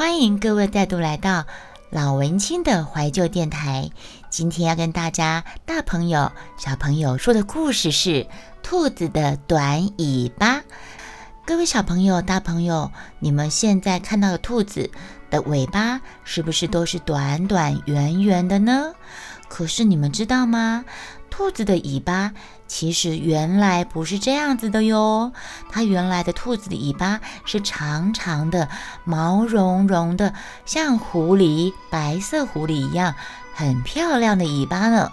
[0.00, 1.44] 欢迎各位再度来到
[1.90, 3.90] 老文青的怀旧电台。
[4.30, 8.24] 今天要跟大家大朋友、小朋友说的故事是
[8.62, 10.60] 《兔子的短尾巴》。
[11.44, 14.90] 各位小朋友、大朋友，你们现在看到的兔子
[15.28, 18.94] 的尾巴是不是都是短短圆圆的呢？
[19.50, 20.84] 可是你们知道吗？
[21.28, 22.32] 兔子的尾巴
[22.68, 25.32] 其实原来不是这样子的哟。
[25.68, 28.68] 它原来的兔子的尾巴是长长的、
[29.04, 30.34] 毛茸茸的，
[30.64, 33.14] 像狐狸、白色狐狸一样，
[33.54, 35.10] 很漂亮的尾巴呢。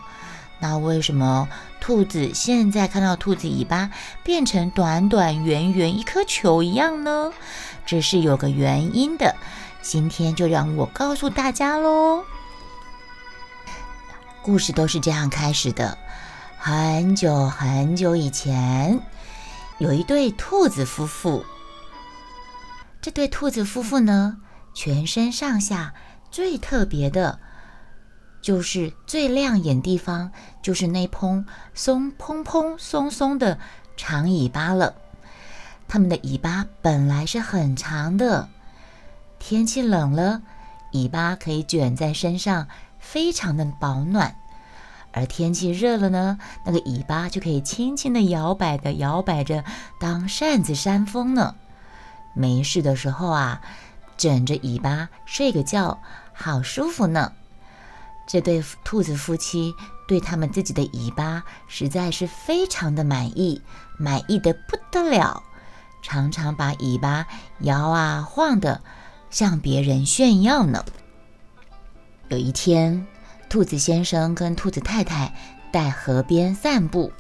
[0.59, 1.48] 那为什么
[1.81, 3.90] 兔子现在看到兔子尾巴
[4.23, 7.34] 变成短短圆圆一颗球一样呢？
[7.88, 9.35] 这是有个原因的。
[9.81, 12.23] 今天就让我告诉大家喽。
[14.47, 15.97] 故事都是这样开始的。
[16.57, 18.97] 很久很久以前，
[19.77, 21.43] 有一对兔子夫妇。
[23.01, 24.37] 这对兔子夫妇呢，
[24.73, 25.93] 全身上下
[26.31, 27.41] 最特别的，
[28.41, 33.59] 就是最亮眼地方，就是那蓬松蓬蓬松松的
[33.98, 34.95] 长尾巴了。
[35.89, 38.48] 它们的尾巴本来是很长的，
[39.39, 40.41] 天气冷了，
[40.93, 42.70] 尾巴可以卷在身上，
[43.12, 44.36] 非常的保暖。
[45.13, 49.63] 而天气热了呢，那个尾巴就可以轻轻的摇摆的摇摆着，
[50.00, 51.55] 当扇子扇风呢。
[52.34, 53.62] 没事的时候啊，
[54.18, 56.00] 枕着尾巴睡个觉，
[56.34, 57.32] 好舒服呢。
[58.28, 59.74] 这对兔子夫妻
[60.08, 63.62] 对他们自己的尾巴实在是非常的满意，
[63.98, 65.41] 满意的不得了，
[66.03, 67.25] 常常把尾巴
[67.62, 68.81] 摇啊晃的，
[69.31, 70.84] 向别人炫耀呢。
[72.29, 73.06] 有一天。
[73.50, 75.33] 兔子先生跟兔子太太
[75.72, 77.13] 在河边散步，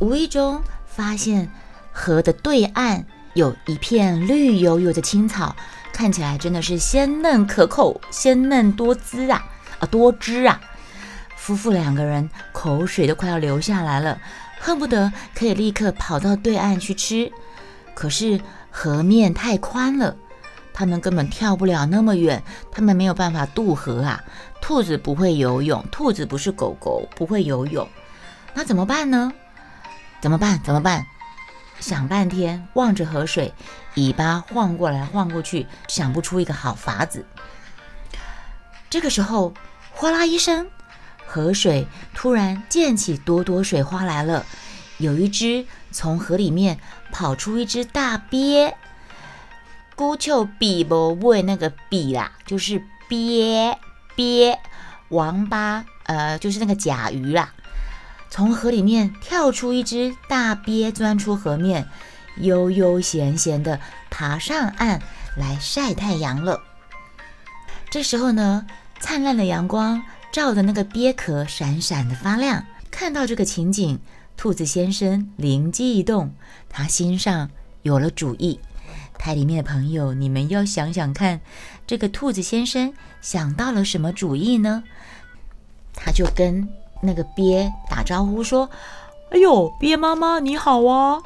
[0.00, 1.50] 无意中发现
[1.92, 5.54] 河的对岸有一片绿油油的青草，
[5.92, 9.44] 看起来真的是鲜嫩可口、鲜嫩多姿啊
[9.78, 10.58] 啊多汁啊！
[11.36, 14.18] 夫妇两个人口水都快要流下来了，
[14.58, 17.30] 恨不得可以立刻跑到对岸去吃。
[17.94, 18.40] 可是
[18.70, 20.16] 河面太宽了。
[20.72, 24.24] 他们根本跳不了那么远，他们没有办法渡河啊！
[24.60, 27.88] 兔子不会游泳，兔子不是狗狗，不会游泳，
[28.54, 29.32] 那怎么办呢？
[30.20, 30.60] 怎么办？
[30.62, 31.04] 怎么办？
[31.80, 33.52] 想半天，望着河水，
[33.96, 37.26] 尾巴晃过来晃过去，想不出一个好法子。
[38.88, 39.52] 这个时候，
[39.90, 40.70] 哗啦一声，
[41.26, 44.46] 河水突然溅起多多水花来了，
[44.98, 46.78] 有一只从河里面
[47.10, 48.76] 跑出一只大鳖。
[50.02, 53.78] 孤丘比不喂那个比啦，就是鳖
[54.16, 54.58] 鳖
[55.10, 57.54] 王八，呃，就是那个甲鱼啦。
[58.28, 61.86] 从河里面跳出一只大鳖，钻出河面，
[62.38, 63.78] 悠悠闲闲的
[64.10, 65.00] 爬上岸
[65.36, 66.60] 来晒太阳了。
[67.88, 68.66] 这时候呢，
[68.98, 70.02] 灿烂的阳光
[70.32, 72.66] 照的那个鳖壳闪闪的发亮。
[72.90, 74.00] 看到这个情景，
[74.36, 76.34] 兔子先生灵机一动，
[76.68, 77.50] 他心上
[77.82, 78.58] 有了主意。
[79.22, 81.40] 台里面的朋友，你们要想想看，
[81.86, 84.82] 这个兔子先生想到了什么主意呢？
[85.94, 86.68] 他就跟
[87.00, 88.68] 那个鳖打招呼说
[89.30, 91.22] ：“哎呦，鳖妈妈你好啊！”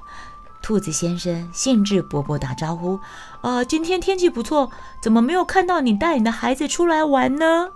[0.63, 3.01] 兔子先生兴致勃勃打招呼
[3.41, 4.71] ：“啊，今天天气不错，
[5.01, 7.69] 怎么没有看到你带你的孩子出来玩呢？”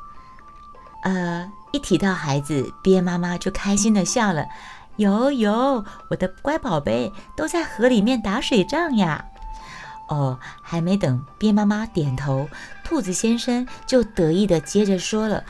[1.02, 4.44] 呃，一提到孩子，鳖妈妈就开心的笑了
[4.96, 9.24] ：“有有，我的乖宝贝都在河里面打水仗呀。”
[10.10, 12.48] 哦，还没等鳖妈妈点头，
[12.82, 15.44] 兔子先生就得意的接着说了：“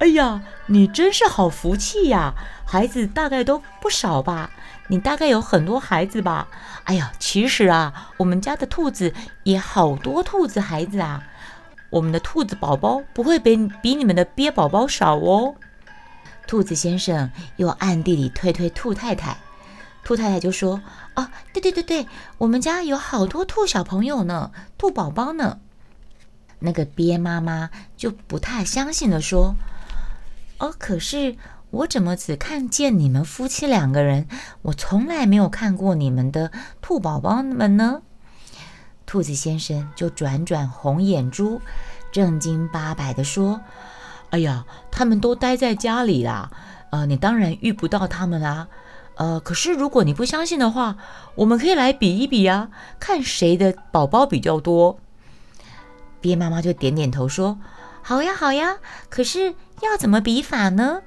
[0.00, 2.32] 哎呀，你真是好福气呀！
[2.64, 4.50] 孩子大概都不少吧？
[4.88, 6.48] 你大概有很多孩子吧？
[6.84, 11.22] 哎呀，其实啊，我们家的兔子也好多兔子孩子啊，
[11.90, 15.54] 我们的兔子宝宝不会比比你们的鳖宝宝少哦。”
[16.48, 19.36] 兔子先生又暗地里推推兔太太。
[20.08, 20.80] 兔太太就说
[21.16, 22.06] ：“哦，对对对对，
[22.38, 25.58] 我们家有好多兔小朋友呢，兔宝宝呢。”
[26.60, 29.54] 那个鳖妈妈就不太相信的说
[30.60, 31.36] ：“哦，可是
[31.68, 34.26] 我怎么只看见你们夫妻两个人？
[34.62, 36.50] 我从来没有看过你们的
[36.80, 38.00] 兔宝宝们呢。”
[39.04, 41.60] 兔子先生就转转红眼珠，
[42.10, 43.60] 正经八百的说
[44.32, 46.50] ：“哎呀，他们都待在家里啦，
[46.92, 48.68] 呃，你当然遇不到他们啦。”
[49.18, 50.96] 呃，可是如果你不相信的话，
[51.34, 52.70] 我们可以来比一比呀，
[53.00, 55.00] 看谁的宝宝比较多。
[56.20, 57.58] 鳖妈妈就点点头说
[58.00, 58.76] ：“好呀，好呀。”
[59.10, 61.02] 可是要怎么比法呢？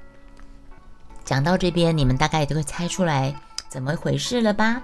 [1.24, 3.34] 讲到这边，你们大概都会猜出来
[3.70, 4.82] 怎么回事了吧？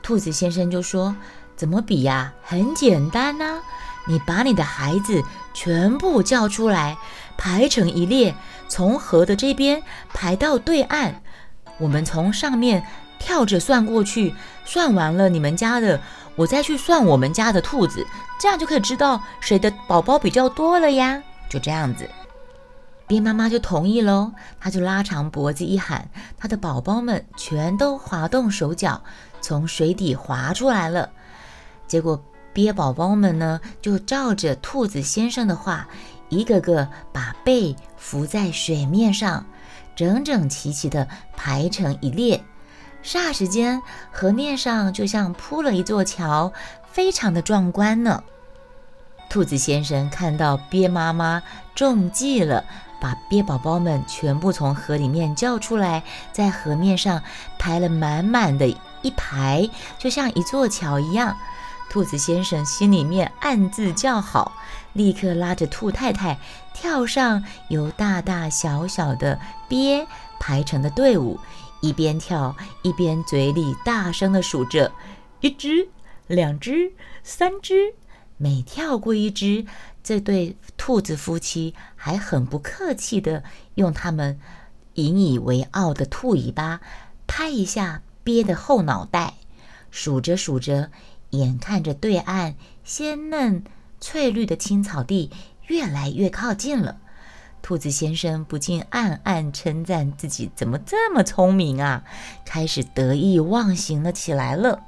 [0.00, 1.16] 兔子先生就说
[1.56, 2.32] ：“怎么比呀？
[2.44, 3.60] 很简单呐，
[4.06, 5.20] 你把你的孩子
[5.52, 6.96] 全部叫出来，
[7.36, 8.36] 排成一列，
[8.68, 9.82] 从河的这边
[10.14, 11.22] 排到对岸。
[11.78, 12.84] 我们从上面
[13.18, 14.34] 跳着算过去，
[14.64, 16.00] 算完了你们家的，
[16.34, 18.06] 我再去算我们家的兔子，
[18.40, 21.22] 这样就可以知道谁的宝宝比较多了呀。
[21.48, 22.08] 就这样子，
[23.06, 24.32] 鳖妈妈就同意喽。
[24.60, 29.02] 她就拉长脖子一喊，她的宝宝们全都滑动手脚，
[29.40, 31.10] 从水底滑出来了。
[31.86, 32.22] 结果。
[32.56, 35.86] 鳖宝宝们呢，就照着兔子先生的话，
[36.30, 39.44] 一个个把背浮在水面上，
[39.96, 42.44] 整整齐齐地排成一列。
[43.02, 43.82] 霎时间，
[44.12, 46.52] 河面上就像铺了一座桥，
[46.90, 48.22] 非常的壮观呢。
[49.28, 51.42] 兔子先生看到鳖妈妈
[51.74, 52.64] 中计了，
[53.00, 56.02] 把鳖宝宝们全部从河里面叫出来，
[56.32, 57.22] 在河面上
[57.58, 58.68] 排了满满的
[59.02, 61.36] 一排，就像一座桥一样。
[61.96, 64.52] 兔子先生心里面暗自叫好，
[64.92, 66.38] 立刻拉着兔太太
[66.74, 70.06] 跳上由大大小小的鳖
[70.38, 71.40] 排成的队伍，
[71.80, 74.92] 一边跳一边嘴里大声地数着：
[75.40, 75.88] 一只、
[76.26, 77.94] 两只、三只。
[78.36, 79.64] 每跳过一只，
[80.02, 83.42] 这对兔子夫妻还很不客气地
[83.76, 84.38] 用他们
[84.96, 86.82] 引以为傲的兔尾巴
[87.26, 89.32] 拍一下鳖的后脑袋，
[89.90, 90.90] 数着数着。
[91.38, 92.54] 眼看着对岸
[92.84, 93.62] 鲜嫩
[94.00, 95.30] 翠绿的青草地
[95.66, 96.98] 越来越靠近了，
[97.62, 102.04] 兔子先生不禁暗暗称赞自己怎么这么聪明啊！
[102.44, 104.80] 开始得意忘形了起来了。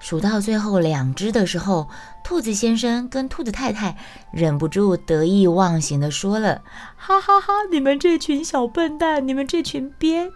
[0.00, 1.88] 数到最后两只的时候，
[2.22, 3.96] 兔子先生跟兔子太太
[4.32, 6.62] 忍不住得意忘形的说了
[6.96, 7.52] ：“哈哈哈！
[7.70, 10.30] 你们这群小笨蛋，你们这群鳖，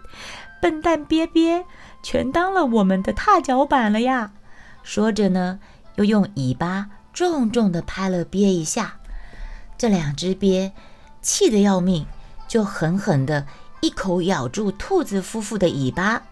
[0.59, 1.65] 笨蛋鳖鳖，
[2.01, 4.31] 全当了我们的踏脚板了呀！”
[4.83, 5.59] 说着呢，
[5.95, 8.95] 又用尾巴重重地拍了鳖一下。
[9.77, 10.71] 这两只鳖
[11.21, 12.05] 气得要命，
[12.47, 13.45] 就狠狠地
[13.81, 16.23] 一口咬住兔子夫妇的尾巴。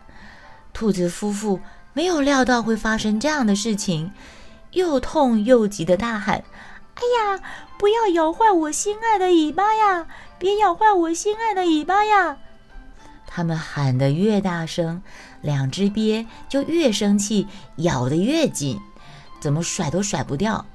[0.74, 1.60] 兔子夫妇
[1.94, 4.12] 没有料到会发生这样的事情，
[4.72, 6.44] 又痛又急地大喊
[6.96, 7.42] ：“哎呀，
[7.80, 10.08] 不要咬坏我心爱的尾巴呀！
[10.40, 12.38] 别咬坏我心爱的尾巴呀！”
[13.26, 15.02] 他们喊得越大声，
[15.48, 17.48] 两只鳖就越生气，
[17.78, 18.78] 咬得越紧，
[19.40, 20.66] 怎么甩都甩不掉。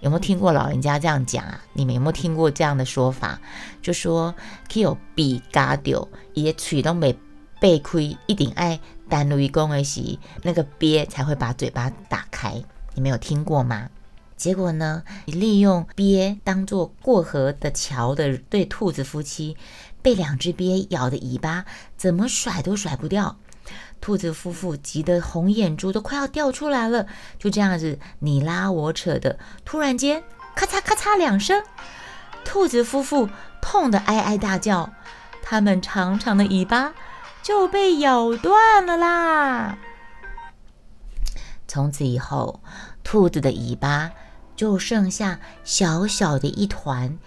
[0.00, 1.60] 有没有听过老人家这样讲啊？
[1.74, 3.38] 你们有没有听过这样的说法？
[3.82, 4.34] 就说
[4.66, 7.14] “kill 比嘎丢”，也嘴都没
[7.60, 8.80] 被亏，一定爱
[9.10, 12.64] 单独一公而洗，那个鳖才会把嘴巴打开。
[12.94, 13.90] 你们有听过吗？
[14.38, 19.54] 结果呢，你利用鳖当做过河的桥的对兔子夫妻。
[20.02, 21.64] 被两只鳖咬的尾巴
[21.96, 23.38] 怎么甩都甩不掉，
[24.00, 27.06] 兔子夫妇急得红眼珠都快要掉出来了。
[27.38, 30.22] 就这样子你拉我扯的，突然间
[30.54, 31.62] 咔嚓咔嚓两声，
[32.44, 33.28] 兔子夫妇
[33.62, 34.92] 痛得哀哀大叫，
[35.42, 36.92] 他们长长的尾巴
[37.42, 39.78] 就被咬断了啦。
[41.66, 42.60] 从此以后，
[43.02, 44.12] 兔子的尾巴
[44.54, 47.18] 就剩下小小的一团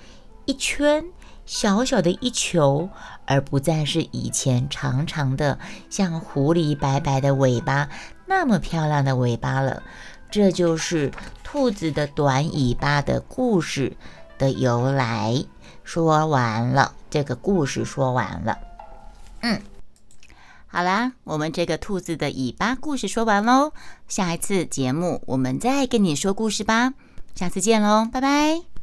[0.45, 1.06] 一圈。
[1.48, 2.88] 小小的一球，
[3.26, 5.58] 而不再是以前长长的
[5.90, 7.90] 像狐狸白白的尾巴
[8.28, 9.82] 那么漂亮的尾巴了。
[10.30, 11.12] 这就是
[11.44, 13.96] 兔子的短尾巴的故事
[14.38, 15.44] 的由来。
[15.86, 18.58] 说完了，这个故事说完了。
[19.39, 19.62] 嗯，
[20.68, 23.72] 好啦，我们这个兔子的尾巴故事说完喽。
[24.10, 26.94] 下一次节目我们再跟你说故事吧。
[27.36, 28.76] 下次见喽，拜拜。